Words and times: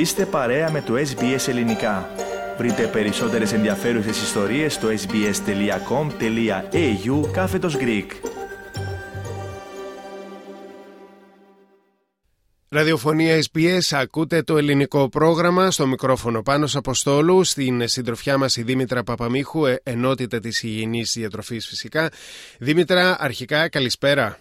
Είστε 0.00 0.26
παρέα 0.26 0.70
με 0.70 0.82
το 0.82 0.94
SBS 0.94 1.48
Ελληνικά. 1.48 2.10
Βρείτε 2.58 2.86
περισσότερες 2.86 3.52
ενδιαφέρουσες 3.52 4.22
ιστορίες 4.22 4.74
στο 4.74 4.88
sbs.com.au 4.88 5.30
κάθετος 7.32 7.76
Greek. 7.80 8.06
Ραδιοφωνία 12.68 13.42
SBS, 13.52 13.80
ακούτε 13.90 14.42
το 14.42 14.58
ελληνικό 14.58 15.08
πρόγραμμα 15.08 15.70
στο 15.70 15.86
μικρόφωνο 15.86 16.42
πάνω 16.42 16.66
Αποστόλου, 16.74 17.44
στην 17.44 17.88
συντροφιά 17.88 18.38
μας 18.38 18.56
η 18.56 18.62
Δήμητρα 18.62 19.02
Παπαμίχου, 19.02 19.66
ε, 19.66 19.80
ενότητα 19.82 20.40
της 20.40 20.62
υγιεινής 20.62 21.12
διατροφής 21.12 21.66
φυσικά. 21.66 22.10
Δήμητρα, 22.58 23.16
αρχικά 23.20 23.68
καλησπέρα. 23.68 24.38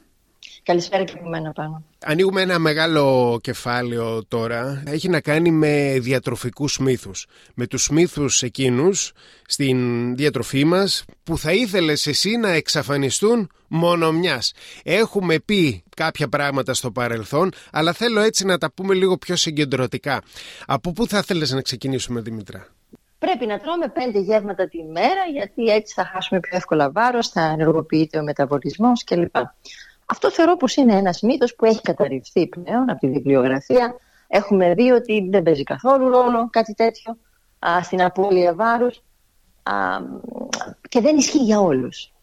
Καλησπέρα 0.70 1.04
και 1.04 1.14
από 1.20 1.30
μένα 1.30 1.52
πάνω. 1.52 1.84
Ανοίγουμε 2.06 2.42
ένα 2.42 2.60
μεγάλο 2.60 3.40
κεφάλαιο 3.42 4.26
τώρα. 4.28 4.84
Έχει 4.86 5.10
να 5.10 5.22
κάνει 5.22 5.52
με 5.52 5.98
διατροφικούς 6.00 6.78
μύθους. 6.78 7.28
Με 7.54 7.68
τους 7.68 7.90
μύθους 7.90 8.44
εκείνους 8.44 9.12
στην 9.46 9.78
διατροφή 10.16 10.66
μας 10.66 11.06
που 11.24 11.38
θα 11.38 11.54
ήθελες 11.54 12.08
εσύ 12.08 12.38
να 12.38 12.50
εξαφανιστούν 12.50 13.50
μόνο 13.68 14.12
μιας. 14.12 14.54
Έχουμε 14.84 15.40
πει 15.40 15.84
κάποια 15.96 16.28
πράγματα 16.28 16.74
στο 16.74 16.92
παρελθόν, 16.92 17.52
αλλά 17.72 17.94
θέλω 17.94 18.20
έτσι 18.20 18.46
να 18.46 18.58
τα 18.58 18.72
πούμε 18.72 18.94
λίγο 18.94 19.18
πιο 19.18 19.36
συγκεντρωτικά. 19.36 20.22
Από 20.66 20.92
πού 20.92 21.08
θα 21.08 21.22
θέλεις 21.22 21.52
να 21.52 21.62
ξεκινήσουμε, 21.62 22.22
Δημητρά; 22.22 22.68
Πρέπει 23.20 23.46
να 23.46 23.60
τρώμε 23.60 23.88
πέντε 23.88 24.20
γεύματα 24.20 24.68
τη 24.68 24.84
μέρα, 24.84 25.24
γιατί 25.34 25.64
έτσι 25.64 25.94
θα 25.94 26.10
χάσουμε 26.14 26.40
πιο 26.40 26.58
εύκολα 26.58 26.92
βάρος, 26.92 27.28
θα 27.28 27.42
ενεργοποιείται 27.42 28.20
ο 28.20 28.24
μεταβολισμός 28.24 29.04
κλπ. 29.04 29.36
Αυτό 30.12 30.32
θεωρώ 30.32 30.58
πως 30.58 30.76
είναι 30.76 30.96
ένας 30.96 31.22
μύθος 31.22 31.56
που 31.56 31.66
έχει 31.66 31.82
καταρριφθεί 31.82 32.48
πλέον 32.48 32.90
από 32.90 33.00
τη 33.00 33.10
βιβλιογραφία. 33.10 33.96
Έχουμε 34.28 34.74
δει 34.74 34.92
ότι 34.92 35.28
δεν 35.32 35.44
παίζει 35.44 35.64
καθόλου 35.64 36.10
ρόλο 36.10 36.50
κάτι 36.50 36.74
τέτοιο 36.74 37.18
α, 37.60 37.84
στην 37.84 38.02
απώλεια 38.02 38.54
βάρους 38.54 39.04
α, 39.64 39.74
και 40.90 41.02
δεν 41.02 41.18
ισχύει 41.18 41.44
για 41.44 41.60
όλους. 41.60 42.14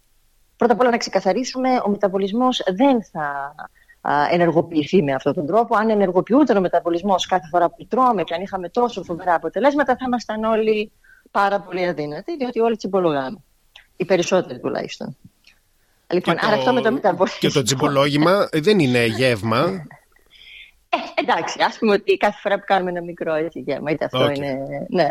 Πρώτα 0.56 0.72
απ' 0.72 0.80
όλα 0.80 0.90
να 0.90 0.96
ξεκαθαρίσουμε, 0.96 1.68
ο 1.84 1.88
μεταβολισμός 1.88 2.62
δεν 2.76 3.04
θα 3.04 3.54
ενεργοποιηθεί 4.30 5.02
με 5.02 5.12
αυτόν 5.12 5.34
τον 5.34 5.46
τρόπο. 5.46 5.76
Αν 5.76 5.90
ενεργοποιούταν 5.90 6.56
ο 6.56 6.60
μεταβολισμός 6.60 7.26
κάθε 7.26 7.46
φορά 7.50 7.70
που 7.70 7.86
τρώμε 7.86 8.22
και 8.22 8.34
αν 8.34 8.42
είχαμε 8.42 8.68
τόσο 8.68 9.02
φοβερά 9.02 9.34
αποτελέσματα 9.34 9.96
θα 9.96 10.04
ήμασταν 10.06 10.44
όλοι 10.44 10.92
πάρα 11.30 11.60
πολύ 11.60 11.86
αδύνατοι, 11.86 12.36
διότι 12.36 12.60
όλοι 12.60 12.76
τσιμπολογάμε. 12.76 13.42
Οι 13.96 14.04
περισσότεροι 14.04 14.60
τουλάχιστον. 14.60 15.16
Λοιπόν, 16.12 16.34
και 16.34 16.46
άρα 16.46 16.54
το... 16.54 16.58
αυτό 16.58 16.72
με 16.72 16.80
το 16.80 16.92
μεταβολισμό. 16.92 17.38
Και 17.40 17.48
το 17.48 17.62
τσιμπολόγημα 17.62 18.48
δεν 18.52 18.78
είναι 18.78 19.04
γεύμα. 19.04 19.86
Ε, 20.88 21.20
εντάξει, 21.20 21.62
ας 21.62 21.78
πούμε 21.78 21.92
ότι 21.92 22.16
κάθε 22.16 22.38
φορά 22.40 22.58
που 22.58 22.64
κάνουμε 22.66 22.90
ένα 22.90 23.02
μικρό 23.02 23.34
έτσι 23.34 23.60
γεύμα, 23.60 23.90
είτε 23.90 24.04
αυτό 24.04 24.26
okay. 24.26 24.36
είναι. 24.36 24.58
Ναι. 24.88 25.08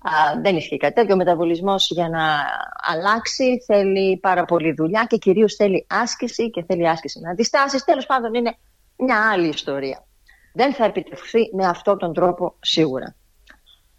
Α, 0.00 0.40
δεν 0.42 0.56
ισχύει 0.56 0.76
κάτι 0.76 0.94
τέτοιο. 0.94 1.14
Ο 1.14 1.16
μεταβολισμός 1.16 1.90
για 1.90 2.08
να 2.08 2.44
αλλάξει 2.82 3.62
θέλει 3.66 4.18
πάρα 4.18 4.44
πολύ 4.44 4.72
δουλειά 4.72 5.06
και 5.08 5.16
κυρίως 5.16 5.54
θέλει 5.54 5.86
άσκηση 5.88 6.50
και 6.50 6.64
θέλει 6.64 6.88
άσκηση 6.88 7.20
με 7.20 7.28
αντιστάσεις. 7.28 7.84
Τέλος 7.84 8.06
πάντων, 8.06 8.34
είναι 8.34 8.56
μια 8.96 9.30
άλλη 9.30 9.48
ιστορία. 9.48 10.04
Δεν 10.52 10.74
θα 10.74 10.84
επιτευχθεί 10.84 11.50
με 11.52 11.66
αυτόν 11.66 11.98
τον 11.98 12.12
τρόπο 12.12 12.54
σίγουρα. 12.60 13.14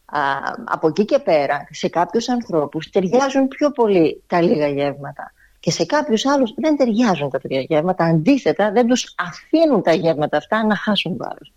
Α, 0.06 0.20
από 0.66 0.88
εκεί 0.88 1.06
και 1.06 1.20
πέρα, 1.20 1.68
σε 1.72 1.90
κάποιους 1.90 2.30
ανθρώπους 2.30 2.90
ταιριάζουν 2.90 3.48
πιο 3.48 3.72
πολύ 3.72 4.24
τα 4.28 4.42
λίγα 4.42 4.68
γεύματα 4.68 5.32
και 5.68 5.74
σε 5.74 5.86
κάποιους 5.86 6.26
άλλους 6.26 6.54
δεν 6.56 6.78
ταιριάζουν 6.78 7.30
τα 7.30 7.40
τρία 7.40 7.62
γεύματα. 7.62 8.06
Αντίθετα, 8.06 8.72
δεν 8.72 8.88
τους 8.88 9.16
αφήνουν 9.18 9.82
τα 9.82 9.94
γεύματα 9.94 10.38
αυτά 10.38 10.66
να 10.66 10.76
χάσουν 10.76 11.18
βάρος. 11.18 11.54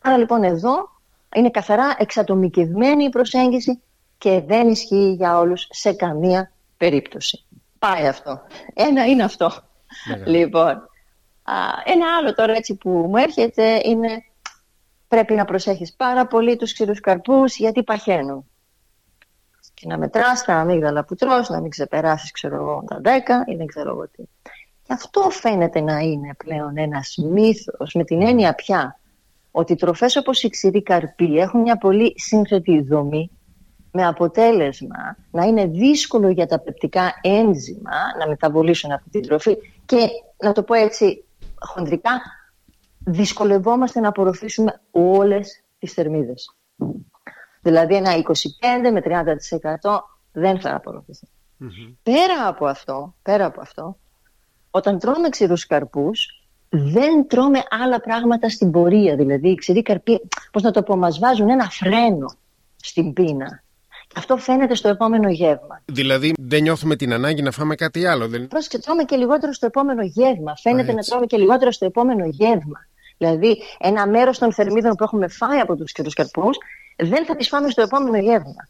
Άρα 0.00 0.16
λοιπόν 0.16 0.42
εδώ 0.42 0.90
είναι 1.34 1.50
καθαρά 1.50 1.96
εξατομικευμένη 1.98 3.04
η 3.04 3.08
προσέγγιση 3.08 3.80
και 4.18 4.42
δεν 4.46 4.68
ισχύει 4.68 5.12
για 5.12 5.38
όλους 5.38 5.66
σε 5.70 5.92
καμία 5.92 6.52
περίπτωση. 6.76 7.44
Πάει 7.78 8.06
αυτό. 8.06 8.40
Ένα 8.74 9.04
είναι 9.04 9.22
αυτό. 9.22 9.50
Λοιπόν, 10.26 10.88
ένα 11.84 12.16
άλλο 12.18 12.34
τώρα 12.34 12.52
έτσι 12.52 12.74
που 12.74 12.90
μου 12.90 13.16
έρχεται 13.16 13.80
είναι 13.84 14.24
πρέπει 15.08 15.34
να 15.34 15.44
προσέχεις 15.44 15.94
πάρα 15.94 16.26
πολύ 16.26 16.56
τους 16.56 16.72
ξηρούς 16.72 17.00
καρπούς 17.00 17.56
γιατί 17.56 17.82
παχαίνουν 17.82 18.49
και 19.80 19.86
να 19.86 19.98
μετράς 19.98 20.44
τα 20.44 20.54
αμύγδαλα 20.54 21.04
που 21.04 21.14
τρως, 21.14 21.48
να 21.48 21.60
μην 21.60 21.70
ξεπεράσεις 21.70 22.30
ξέρω 22.30 22.54
εγώ 22.54 22.84
τα 22.86 23.00
10 23.04 23.50
ή 23.52 23.56
δεν 23.56 23.66
ξέρω 23.66 23.90
εγώ 23.90 24.08
τι. 24.08 24.22
Και 24.82 24.92
αυτό 24.92 25.30
φαίνεται 25.30 25.80
να 25.80 25.98
είναι 25.98 26.34
πλέον 26.36 26.76
ένας 26.76 27.16
μύθος 27.16 27.94
με 27.94 28.04
την 28.04 28.22
έννοια 28.22 28.54
πια 28.54 29.00
ότι 29.50 29.74
τροφές 29.74 30.16
όπως 30.16 30.42
η 30.42 30.48
ξηρή 30.48 30.82
καρπή 30.82 31.38
έχουν 31.38 31.60
μια 31.60 31.76
πολύ 31.76 32.14
σύνθετη 32.16 32.82
δομή 32.82 33.30
με 33.92 34.06
αποτέλεσμα 34.06 35.16
να 35.30 35.44
είναι 35.44 35.66
δύσκολο 35.66 36.28
για 36.28 36.46
τα 36.46 36.60
πεπτικά 36.60 37.12
ένζημα 37.20 37.96
να 38.18 38.28
μεταβολήσουν 38.28 38.92
αυτή 38.92 39.10
την 39.10 39.22
τροφή 39.22 39.56
και 39.86 40.08
να 40.36 40.52
το 40.52 40.62
πω 40.62 40.74
έτσι 40.74 41.24
χοντρικά 41.58 42.20
δυσκολευόμαστε 43.04 44.00
να 44.00 44.08
απορροφήσουμε 44.08 44.80
όλες 44.90 45.62
τις 45.78 45.92
θερμίδες. 45.92 46.56
Δηλαδή 47.60 47.94
ένα 47.94 48.10
25 48.12 48.90
με 48.92 49.02
30% 49.04 50.00
δεν 50.32 50.60
θα 50.60 50.74
απορροφηθει 50.74 51.26
Πέρα 52.02 52.46
από 52.46 52.66
αυτό, 52.66 53.14
πέρα 53.22 53.44
από 53.44 53.60
αυτό, 53.60 53.96
όταν 54.70 54.98
τρώμε 54.98 55.28
ξηρούς 55.28 55.66
καρπούς, 55.66 56.44
δεν 56.68 57.26
τρώμε 57.28 57.62
άλλα 57.84 58.00
πράγματα 58.00 58.48
στην 58.48 58.70
πορεία. 58.70 59.16
Δηλαδή 59.16 59.48
οι 59.48 59.54
ξηροί 59.54 59.82
καρποί, 59.82 60.20
πώς 60.52 60.62
να 60.62 60.70
το 60.70 60.82
πω, 60.82 60.96
μας 60.96 61.18
βάζουν 61.18 61.48
ένα 61.48 61.70
φρένο 61.70 62.32
στην 62.76 63.12
πείνα. 63.12 63.62
Αυτό 64.16 64.36
φαίνεται 64.36 64.74
στο 64.74 64.88
επόμενο 64.88 65.30
γεύμα. 65.30 65.82
Δηλαδή 65.84 66.34
δεν 66.38 66.62
νιώθουμε 66.62 66.96
την 66.96 67.12
ανάγκη 67.12 67.42
να 67.42 67.50
φάμε 67.50 67.74
κάτι 67.74 68.06
άλλο. 68.06 68.28
Δεν... 68.28 68.48
Πρόσεξε, 68.48 68.78
τρώμε 68.78 69.04
και 69.04 69.16
λιγότερο 69.16 69.52
στο 69.52 69.66
επόμενο 69.66 70.02
γεύμα. 70.02 70.56
Φαίνεται 70.56 70.92
να 70.92 71.02
τρώμε 71.02 71.26
και 71.26 71.36
λιγότερο 71.36 71.70
στο 71.70 71.84
επόμενο 71.84 72.26
γεύμα. 72.26 72.86
Δηλαδή 73.18 73.58
ένα 73.78 74.06
μέρος 74.06 74.38
των 74.38 74.52
θερμίδων 74.52 74.94
που 74.94 75.04
έχουμε 75.04 75.28
φάει 75.28 75.58
από 75.58 75.76
τους 75.76 75.92
ξηρούς 75.92 76.14
καρπούς 76.14 76.58
δεν 77.02 77.24
θα 77.24 77.36
τις 77.36 77.48
φάμε 77.48 77.70
στο 77.70 77.82
επόμενο 77.82 78.18
γεύμα. 78.18 78.68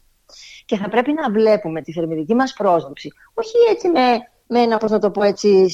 Και 0.65 0.77
θα 0.77 0.89
πρέπει 0.89 1.13
να 1.13 1.31
βλέπουμε 1.31 1.81
τη 1.81 1.91
θερμιδική 1.91 2.35
μας 2.35 2.53
πρόσληψη, 2.53 3.09
όχι 3.33 3.55
έτσι 3.69 3.89
με, 3.89 4.01
με 4.47 4.59
ένα, 4.59 4.77
πώς 4.77 4.91
να 4.91 4.99
το 4.99 5.11
πω 5.11 5.23
έτσι, 5.23 5.65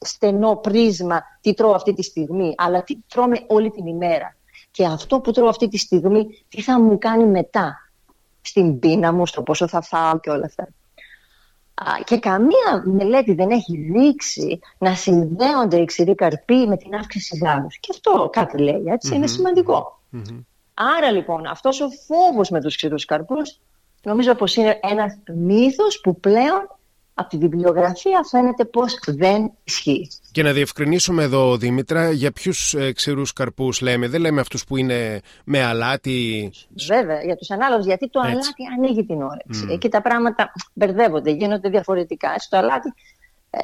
στενό 0.00 0.56
πρίσμα, 0.56 1.22
τι 1.40 1.54
τρώω 1.54 1.72
αυτή 1.72 1.92
τη 1.92 2.02
στιγμή, 2.02 2.54
αλλά 2.56 2.82
τι 2.82 2.96
τρώμε 3.08 3.44
όλη 3.46 3.70
την 3.70 3.86
ημέρα. 3.86 4.36
Και 4.70 4.84
αυτό 4.84 5.20
που 5.20 5.30
τρώω 5.30 5.48
αυτή 5.48 5.68
τη 5.68 5.78
στιγμή, 5.78 6.44
τι 6.48 6.62
θα 6.62 6.80
μου 6.80 6.98
κάνει 6.98 7.26
μετά, 7.26 7.90
στην 8.40 8.78
πείνα 8.78 9.12
μου, 9.12 9.26
στο 9.26 9.42
πόσο 9.42 9.68
θα 9.68 9.80
φάω 9.80 10.20
και 10.20 10.30
όλα 10.30 10.44
αυτά. 10.44 10.68
Και 12.04 12.18
καμία 12.18 12.82
μελέτη 12.84 13.34
δεν 13.34 13.50
έχει 13.50 13.76
δείξει 13.76 14.58
να 14.78 14.94
συνδέονται 14.94 15.76
οι 15.76 15.84
ξηροί 15.84 16.14
καρποί 16.14 16.66
με 16.66 16.76
την 16.76 16.94
αύξηση 16.94 17.36
γάμους. 17.36 17.78
Και 17.78 17.88
αυτό 17.90 18.28
κάτι 18.32 18.58
λέει, 18.58 18.82
είναι 19.12 19.26
σημαντικο 19.26 20.00
Άρα 20.74 21.10
λοιπόν 21.10 21.46
αυτός 21.46 21.80
ο 21.80 21.88
φόβος 21.90 22.50
με 22.50 22.60
τους 22.60 22.76
ξηρούς 22.76 23.04
καρπούς 23.04 23.60
νομίζω 24.02 24.34
πως 24.34 24.56
είναι 24.56 24.80
ένας 24.82 25.18
μύθος 25.34 26.00
που 26.00 26.20
πλέον 26.20 26.68
από 27.14 27.28
τη 27.28 27.36
βιβλιογραφία 27.36 28.22
φαίνεται 28.30 28.64
πως 28.64 28.98
δεν 29.06 29.52
ισχύει. 29.64 30.08
Και 30.32 30.42
να 30.42 30.52
διευκρινίσουμε 30.52 31.22
εδώ, 31.22 31.56
Δήμητρα, 31.56 32.10
για 32.10 32.32
ποιους 32.32 32.74
ε, 32.74 32.92
ξηρού 32.92 33.22
καρπού 33.34 33.68
λέμε. 33.80 34.08
Δεν 34.08 34.20
λέμε 34.20 34.40
αυτούς 34.40 34.64
που 34.64 34.76
είναι 34.76 35.20
με 35.44 35.64
αλάτι. 35.64 36.50
Βέβαια, 36.86 37.22
για 37.22 37.36
τους 37.36 37.50
ανάλογους, 37.50 37.86
γιατί 37.86 38.08
το 38.10 38.20
Έτσι. 38.20 38.32
αλάτι 38.32 38.62
ανοίγει 38.78 39.04
την 39.04 39.22
όρεξη. 39.22 39.66
Εκεί 39.70 39.88
τα 39.88 40.02
πράγματα 40.02 40.52
μπερδεύονται, 40.72 41.30
γίνονται 41.30 41.68
διαφορετικά. 41.68 42.38
Στο 42.38 42.56
αλάτι 42.56 42.92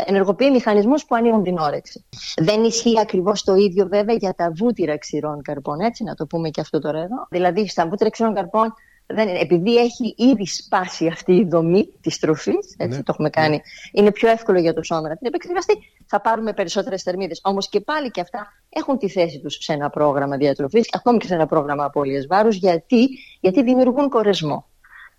ενεργοποιεί 0.07 0.49
μηχανισμούς 0.53 1.05
που 1.05 1.15
ανοίγουν 1.15 1.43
την 1.43 1.59
όρεξη. 1.59 2.05
Δεν 2.37 2.65
ισχύει 2.65 3.01
ακριβώς 3.01 3.43
το 3.43 3.55
ίδιο 3.55 3.87
βέβαια 3.87 4.15
για 4.15 4.35
τα 4.35 4.53
βούτυρα 4.57 4.99
ξηρών 4.99 5.43
καρπών, 5.43 5.81
έτσι 5.81 6.05
να 6.05 6.15
το 6.15 6.27
πούμε 6.27 6.49
και 6.49 6.61
αυτό 6.61 6.79
τώρα 6.79 6.99
εδώ. 6.99 7.27
Δηλαδή 7.31 7.69
στα 7.69 7.89
βούτυρα 7.89 8.11
ξηρών 8.11 8.35
καρπών 8.35 8.75
δεν, 9.07 9.29
επειδή 9.29 9.77
έχει 9.77 10.15
ήδη 10.17 10.47
σπάσει 10.47 11.07
αυτή 11.07 11.33
η 11.33 11.45
δομή 11.45 11.93
της 12.01 12.19
τροφής, 12.19 12.75
έτσι 12.77 12.97
ναι. 12.97 13.03
το 13.03 13.13
έχουμε 13.13 13.31
κάνει, 13.31 13.57
ναι. 13.57 13.61
είναι 13.93 14.13
πιο 14.13 14.29
εύκολο 14.29 14.59
για 14.59 14.75
το 14.75 14.83
σώμα 14.83 15.09
να 15.09 15.17
την 15.17 15.27
επεξεργαστεί. 15.27 15.79
Θα 16.07 16.21
πάρουμε 16.21 16.53
περισσότερες 16.53 17.03
θερμίδες. 17.03 17.41
Όμως 17.45 17.69
και 17.69 17.81
πάλι 17.81 18.11
και 18.11 18.21
αυτά 18.21 18.53
έχουν 18.69 18.99
τη 18.99 19.09
θέση 19.09 19.41
τους 19.41 19.55
σε 19.61 19.73
ένα 19.73 19.91
πρόγραμμα 19.91 20.37
διατροφής, 20.37 20.89
ακόμη 20.93 21.19
και 21.19 21.27
σε 21.27 21.35
ένα 21.35 21.47
πρόγραμμα 21.47 21.85
απώλειας 21.85 22.27
βάρους. 22.27 22.57
Γιατί; 22.57 23.09
γιατί 23.41 23.63
δημιουργούν 23.63 24.09
κορεσμό. 24.09 24.67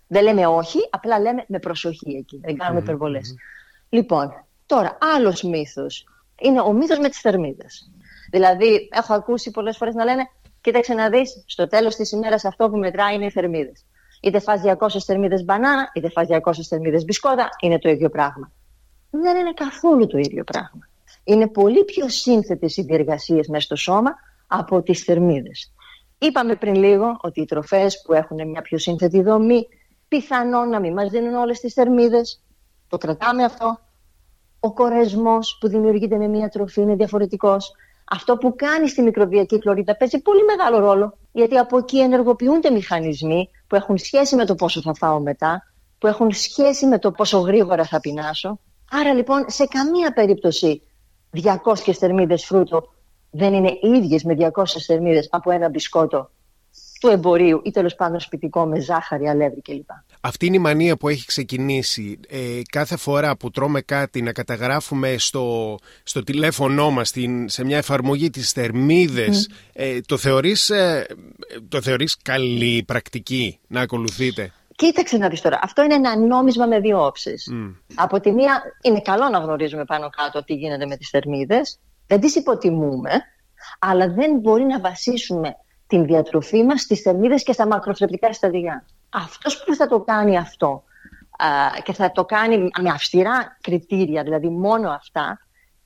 Δεν 0.06 0.22
λέμε 0.22 0.46
όχι, 0.46 0.78
απλά 0.90 1.20
λέμε 1.20 1.44
με 1.48 1.58
προσοχή 1.58 2.16
εκεί. 2.18 2.40
Δεν 2.44 2.56
κάνουμε 2.56 2.80
υπερβολές. 2.80 3.34
Λοιπόν, 3.88 4.32
Τώρα, 4.70 4.98
άλλος 5.16 5.42
μύθος 5.42 6.04
είναι 6.40 6.60
ο 6.60 6.72
μύθος 6.72 6.98
με 6.98 7.08
τις 7.08 7.20
θερμίδες. 7.20 7.90
Δηλαδή, 8.30 8.88
έχω 8.92 9.14
ακούσει 9.14 9.50
πολλές 9.50 9.76
φορές 9.76 9.94
να 9.94 10.04
λένε: 10.04 10.28
Κοίταξε 10.60 10.94
να 10.94 11.10
δεις, 11.10 11.44
στο 11.46 11.66
τέλος 11.66 11.96
της 11.96 12.12
ημέρας 12.12 12.44
αυτό 12.44 12.70
που 12.70 12.76
μετράει 12.76 13.14
είναι 13.14 13.24
οι 13.24 13.30
θερμίδες. 13.30 13.84
Είτε 14.20 14.40
φας 14.40 14.60
200 14.60 15.04
θερμίδες 15.04 15.44
μπανάνα, 15.44 15.90
είτε 15.94 16.10
φας 16.10 16.26
200 16.26 16.66
θερμίδες 16.68 17.04
μπισκότα, 17.04 17.48
είναι 17.60 17.78
το 17.78 17.88
ίδιο 17.88 18.08
πράγμα. 18.10 18.52
Δεν 19.10 19.36
είναι 19.36 19.52
καθόλου 19.52 20.06
το 20.06 20.18
ίδιο 20.18 20.44
πράγμα. 20.44 20.88
Είναι 21.24 21.48
πολύ 21.48 21.84
πιο 21.84 22.08
σύνθετες 22.08 22.76
οι 22.76 22.82
διεργασίες 22.82 23.48
μέσα 23.48 23.64
στο 23.64 23.76
σώμα 23.76 24.14
από 24.46 24.82
τις 24.82 25.02
θερμίδες. 25.02 25.72
Είπαμε 26.18 26.54
πριν 26.54 26.74
λίγο 26.74 27.16
ότι 27.20 27.40
οι 27.40 27.44
τροφές 27.44 28.02
που 28.02 28.12
έχουν 28.12 28.48
μια 28.48 28.62
πιο 28.62 28.78
σύνθετη 28.78 29.22
δομή 29.22 29.68
πιθανόν 30.08 30.68
να 30.68 30.80
μην 30.80 30.92
μας 30.92 31.10
δίνουν 31.10 31.34
όλες 31.34 31.60
τις 31.60 31.72
θερμίδες. 31.72 32.42
Το 32.88 32.98
κρατάμε 32.98 33.44
αυτό. 33.44 33.78
Ο 34.60 34.72
κορεσμός 34.72 35.58
που 35.60 35.68
δημιουργείται 35.68 36.16
με 36.16 36.26
μια 36.26 36.48
τροφή 36.48 36.80
είναι 36.80 36.94
διαφορετικός. 36.94 37.72
Αυτό 38.04 38.36
που 38.36 38.54
κάνει 38.56 38.88
στη 38.88 39.02
μικροβιακή 39.02 39.58
κλωρίδα 39.58 39.96
παίζει 39.96 40.22
πολύ 40.22 40.44
μεγάλο 40.44 40.78
ρόλο, 40.78 41.18
γιατί 41.32 41.56
από 41.56 41.78
εκεί 41.78 41.98
ενεργοποιούνται 41.98 42.70
μηχανισμοί 42.70 43.50
που 43.66 43.76
έχουν 43.76 43.98
σχέση 43.98 44.36
με 44.36 44.44
το 44.44 44.54
πόσο 44.54 44.80
θα 44.80 44.94
φάω 44.94 45.20
μετά, 45.20 45.62
που 45.98 46.06
έχουν 46.06 46.32
σχέση 46.32 46.86
με 46.86 46.98
το 46.98 47.10
πόσο 47.10 47.38
γρήγορα 47.38 47.84
θα 47.84 48.00
πεινάσω. 48.00 48.58
Άρα 48.90 49.14
λοιπόν 49.14 49.44
σε 49.46 49.64
καμία 49.66 50.12
περίπτωση 50.12 50.82
200 51.42 51.92
θερμίδες 51.92 52.44
φρούτο 52.44 52.88
δεν 53.30 53.54
είναι 53.54 53.78
ίδιες 53.82 54.22
με 54.22 54.36
200 54.38 54.64
θερμίδες 54.86 55.28
από 55.30 55.50
ένα 55.50 55.68
μπισκότο 55.68 56.30
του 57.00 57.08
εμπορίου 57.08 57.60
ή 57.64 57.70
τέλος 57.70 57.94
πάντων 57.94 58.20
σπιτικό 58.20 58.66
με 58.66 58.80
ζάχαρη, 58.80 59.28
αλεύρι 59.28 59.60
κλπ. 59.60 59.90
Αυτή 60.20 60.46
είναι 60.46 60.56
η 60.56 60.58
μανία 60.58 60.96
που 60.96 61.08
έχει 61.08 61.26
ξεκινήσει 61.26 62.20
ε, 62.28 62.38
κάθε 62.70 62.96
φορά 62.96 63.36
που 63.36 63.50
τρώμε 63.50 63.80
κάτι 63.80 64.22
να 64.22 64.32
καταγράφουμε 64.32 65.14
στο, 65.18 65.76
στο 66.02 66.22
τηλέφωνό 66.22 66.90
μας 66.90 67.12
σε 67.44 67.64
μια 67.64 67.76
εφαρμογή 67.76 68.30
τις 68.30 68.52
θερμίδες. 68.52 69.50
Ε, 69.72 70.00
το, 70.00 70.16
θεωρείς, 70.16 70.70
ε, 70.70 71.06
το 71.68 71.82
θεωρείς 71.82 72.16
καλή 72.22 72.82
πρακτική 72.86 73.58
να 73.66 73.80
ακολουθείτε; 73.80 74.52
Κοίταξε 74.76 75.16
να 75.16 75.28
δεις 75.28 75.40
τώρα, 75.40 75.58
αυτό 75.62 75.82
είναι 75.82 75.94
ένα 75.94 76.18
νόμισμα 76.18 76.66
με 76.66 76.80
δύο 76.80 77.06
όψεις. 77.06 77.48
Από 77.94 78.20
τη 78.20 78.32
μία 78.32 78.62
είναι 78.82 79.00
καλό 79.00 79.28
να 79.28 79.38
γνωρίζουμε 79.38 79.84
πάνω 79.84 80.08
κάτω 80.08 80.44
τι 80.44 80.54
γίνεται 80.54 80.86
με 80.86 80.96
τις 80.96 81.08
θερμίδες, 81.08 81.78
δεν 82.06 82.20
τις 82.20 82.34
υποτιμούμε, 82.34 83.10
αλλά 83.78 84.08
δεν 84.08 84.38
μπορεί 84.38 84.64
να 84.64 84.80
βασίσουμε 84.80 85.56
την 85.90 86.04
διατροφή 86.04 86.64
μας 86.64 86.80
στις 86.80 87.00
θερμίδες 87.00 87.42
και 87.42 87.52
στα 87.52 87.66
μακροθρεπτικά 87.66 88.32
σταδιά. 88.32 88.86
Αυτός 89.10 89.64
που 89.64 89.74
θα 89.74 89.86
το 89.86 90.00
κάνει 90.00 90.38
αυτό 90.38 90.84
και 91.82 91.92
θα 91.92 92.12
το 92.12 92.24
κάνει 92.24 92.70
με 92.80 92.90
αυστηρά 92.90 93.58
κριτήρια, 93.60 94.22
δηλαδή 94.22 94.48
μόνο 94.48 94.90
αυτά, 94.90 95.38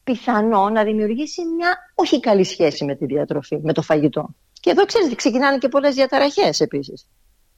πιθανό 0.05 0.69
να 0.69 0.85
δημιουργήσει 0.85 1.43
μια 1.47 1.77
όχι 1.95 2.21
καλή 2.21 2.45
σχέση 2.45 2.85
με 2.85 2.95
τη 2.95 3.07
διατροφή, 3.07 3.59
με 3.63 3.73
το 3.73 3.83
φαγητό. 3.83 4.29
Και 4.61 4.71
εδώ 4.71 4.85
ξέρετε, 4.85 5.15
ξεκινάνε 5.15 5.59
και 5.59 5.69
πολλές 5.69 5.95
διαταραχές 5.95 6.61
επίσης 6.61 7.07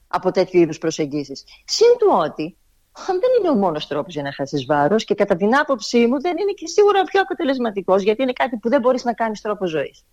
από 0.07 0.31
τέτοιου 0.31 0.59
είδους 0.61 0.77
προσεγγίσεις. 0.77 1.43
Συν 1.65 1.97
του 1.99 2.07
ότι 2.11 2.57
δεν 3.07 3.29
είναι 3.39 3.49
ο 3.49 3.55
μόνος 3.55 3.87
τρόπος 3.87 4.13
για 4.13 4.23
να 4.23 4.33
χάσεις 4.33 4.65
βάρος 4.65 5.03
και 5.03 5.15
κατά 5.15 5.35
την 5.35 5.55
άποψή 5.55 6.07
μου 6.07 6.21
δεν 6.21 6.37
είναι 6.37 6.51
και 6.51 6.67
σίγουρα 6.67 7.03
πιο 7.03 7.21
αποτελεσματικός 7.21 8.01
γιατί 8.01 8.21
είναι 8.21 8.33
κάτι 8.33 8.57
που 8.57 8.69
δεν 8.69 8.81
μπορείς 8.81 9.03
να 9.03 9.13
κάνεις 9.13 9.41
τρόπο 9.41 9.67
ζωής. 9.67 10.05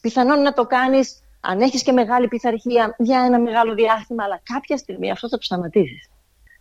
Πιθανόν 0.00 0.42
να 0.42 0.52
το 0.52 0.66
κάνεις 0.66 1.22
αν 1.44 1.60
έχεις 1.60 1.82
και 1.82 1.92
μεγάλη 1.92 2.28
πειθαρχία 2.28 2.94
για 2.98 3.22
ένα 3.24 3.40
μεγάλο 3.40 3.74
διάστημα, 3.74 4.24
αλλά 4.24 4.40
κάποια 4.42 4.76
στιγμή 4.76 5.10
αυτό 5.10 5.28
θα 5.28 5.36
το 5.36 5.42
σταματήσεις. 5.42 6.08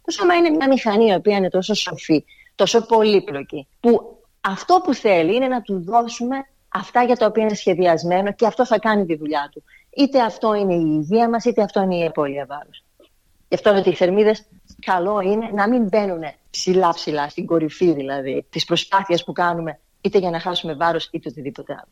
Το 0.06 0.12
σώμα 0.12 0.36
είναι 0.36 0.50
μια 0.50 0.68
μηχανή 0.68 1.06
η 1.06 1.14
οποία 1.14 1.38
είναι 1.38 1.50
τόσο 1.50 1.74
σοφή, 1.74 2.24
τόσο 2.56 2.86
πολύπλοκη, 2.86 3.68
που 3.80 4.18
αυτό 4.42 4.82
που 4.84 4.94
θέλει 4.94 5.36
είναι 5.36 5.48
να 5.48 5.62
του 5.62 5.84
δώσουμε 5.84 6.36
αυτά 6.70 7.04
για 7.04 7.16
τα 7.16 7.26
οποία 7.26 7.44
είναι 7.44 7.54
σχεδιασμένο 7.54 8.34
και 8.34 8.46
αυτό 8.46 8.66
θα 8.66 8.80
κάνει 8.80 9.06
τη 9.06 9.16
δουλειά 9.16 9.50
του. 9.52 9.64
Είτε 9.90 10.22
αυτό 10.22 10.54
είναι 10.54 10.74
η 10.74 10.84
υγεία 10.86 11.30
μας, 11.30 11.46
είτε 11.46 11.62
αυτό 11.62 11.82
είναι 11.82 11.96
η 11.96 12.04
επόλυα 12.04 12.46
βάρο. 12.46 12.70
Γι' 13.48 13.56
αυτό 13.56 13.76
ότι 13.76 13.90
οι 13.90 13.96
θερμίδες 13.96 14.48
καλό 14.86 15.20
είναι 15.20 15.50
να 15.54 15.68
μην 15.70 15.88
μπαίνουν 15.88 16.22
ψηλά-ψηλά, 16.52 17.30
στην 17.30 17.46
κορυφή 17.46 17.94
δηλαδή, 17.94 18.46
τη 18.50 18.64
προσπάθεια 18.68 19.22
που 19.26 19.32
κάνουμε, 19.32 19.80
είτε 20.02 20.18
για 20.18 20.30
να 20.30 20.40
χάσουμε 20.40 20.74
βάρος 20.74 21.10
είτε 21.12 21.30
οτιδήποτε 21.30 21.74
άλλο. 21.74 21.92